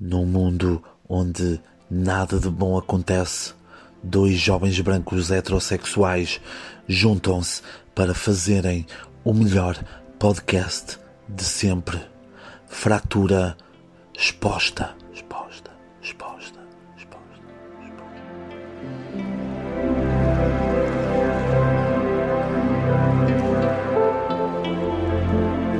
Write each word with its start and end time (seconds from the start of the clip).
Num 0.00 0.24
mundo 0.24 0.82
onde 1.06 1.60
nada 1.90 2.40
de 2.40 2.48
bom 2.48 2.78
acontece, 2.78 3.52
dois 4.02 4.38
jovens 4.38 4.80
brancos 4.80 5.30
heterossexuais 5.30 6.40
juntam-se 6.88 7.60
para 7.94 8.14
fazerem 8.14 8.86
o 9.22 9.34
melhor 9.34 9.76
podcast 10.18 10.98
de 11.28 11.44
sempre. 11.44 12.00
Fratura 12.66 13.58
exposta, 14.16 14.96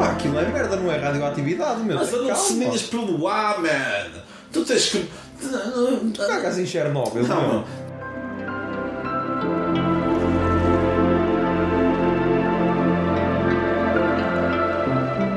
Pá, 0.00 0.12
aquilo 0.12 0.38
é 0.38 0.48
merda, 0.48 0.76
não 0.76 0.90
é 0.90 0.96
radioatividade, 0.96 1.82
meu. 1.82 1.98
Mas 1.98 2.10
Calma. 2.10 2.34
semilhas 2.34 2.82
pelo 2.84 3.28
ar, 3.28 3.60
man. 3.60 4.22
Tu 4.50 4.64
tens 4.64 4.88
que. 4.88 5.06
Tu 6.14 6.26
cagas 6.26 6.58
em 6.58 6.64
Chernobyl, 6.64 7.22
Não, 7.28 7.48
meu. 7.52 7.64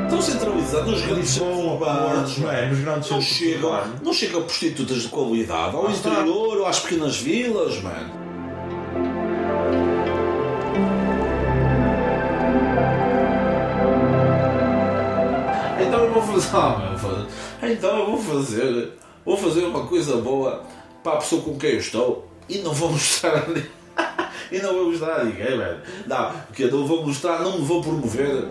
Estão 0.06 0.22
centralizados 0.22 0.92
nos 0.92 1.02
grandes 1.02 1.30
Lisboa, 1.30 1.50
centros 1.54 1.72
urbanos, 1.74 2.14
Porto, 2.34 2.42
não 2.42 2.52
é? 2.52 2.66
Nos 2.70 2.80
grandes 2.80 3.10
Não 3.10 3.22
chegam, 3.22 3.84
não 4.04 4.14
chegam 4.14 4.44
prostitutas 4.44 5.02
de 5.04 5.08
qualidade 5.08 5.76
ao 5.76 5.88
Ah, 5.88 5.92
está. 5.92 6.10
interior 6.12 6.58
ou 6.58 6.66
às 6.66 6.80
pequenas 6.80 7.18
vilas, 7.18 7.82
mano. 7.82 8.23
Então 15.94 16.06
eu 16.06 16.12
vou 16.12 16.24
fazer. 16.24 16.50
Ah, 16.58 16.98
meu, 17.62 17.72
Então 17.72 18.00
eu 18.00 18.06
vou 18.08 18.18
fazer. 18.18 18.94
Vou 19.24 19.38
fazer 19.38 19.64
uma 19.66 19.86
coisa 19.86 20.18
boa 20.18 20.64
para 21.04 21.14
a 21.14 21.18
pessoa 21.18 21.44
com 21.44 21.56
quem 21.56 21.72
eu 21.72 21.78
estou 21.78 22.28
e 22.50 22.58
não 22.60 22.74
vou 22.74 22.90
mostrar 22.94 23.36
a 23.36 23.48
ninguém. 23.48 23.70
E 24.52 24.60
não 24.60 24.74
vou 24.74 24.90
mostrar 24.90 25.22
a 25.22 25.24
ninguém, 25.24 25.56
velho. 25.56 25.82
Não, 26.08 26.32
porque 26.48 26.66
não 26.66 26.88
vou 26.88 27.06
mostrar, 27.06 27.42
não 27.42 27.60
me 27.60 27.66
vou 27.66 27.82
promover. 27.84 28.50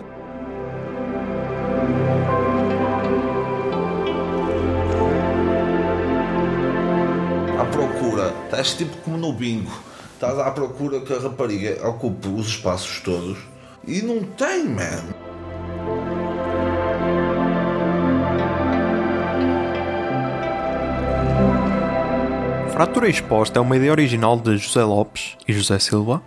à 7.59 7.65
procura, 7.65 8.33
estás 8.45 8.73
tipo 8.73 8.95
como 8.97 9.17
no 9.17 9.33
bingo, 9.33 9.71
estás 10.13 10.39
à 10.39 10.49
procura 10.51 11.01
que 11.01 11.13
a 11.13 11.19
rapariga 11.19 11.87
ocupe 11.87 12.27
os 12.29 12.47
espaços 12.47 13.01
todos 13.01 13.37
e 13.85 14.01
não 14.01 14.23
tem, 14.23 14.65
man. 14.65 15.22
Fratura 22.73 23.07
Exposta 23.07 23.59
é 23.59 23.61
uma 23.61 23.77
ideia 23.77 23.91
original 23.91 24.35
de 24.35 24.57
José 24.57 24.83
Lopes 24.83 25.37
e 25.47 25.53
José 25.53 25.77
Silva. 25.77 26.23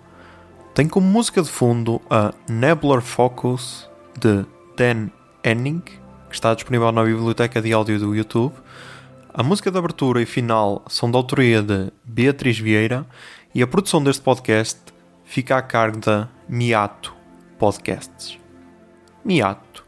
Tem 0.73 0.89
como 0.89 1.05
música 1.05 1.43
de 1.43 1.49
fundo 1.49 2.01
a 2.09 2.33
Nebular 2.49 3.01
Focus 3.03 3.91
de 4.17 4.47
Dan 4.77 5.09
Henning, 5.43 5.81
que 5.81 5.99
está 6.31 6.55
disponível 6.55 6.93
na 6.93 7.03
biblioteca 7.03 7.61
de 7.61 7.73
áudio 7.73 7.99
do 7.99 8.15
YouTube. 8.15 8.55
A 9.35 9.43
música 9.43 9.73
de 9.73 9.77
abertura 9.77 10.23
e 10.23 10.25
final 10.25 10.85
são 10.89 11.11
da 11.11 11.19
autoria 11.19 11.61
de 11.61 11.91
Beatriz 12.05 12.57
Vieira 12.57 13.05
e 13.53 13.61
a 13.61 13.67
produção 13.67 14.03
deste 14.03 14.23
podcast 14.23 14.81
fica 15.25 15.57
a 15.57 15.63
cargo 15.63 15.99
da 15.99 16.29
Miato 16.49 17.13
Podcasts. 17.59 18.39
Miato, 19.25 19.85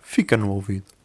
fica 0.00 0.38
no 0.38 0.52
ouvido. 0.52 0.97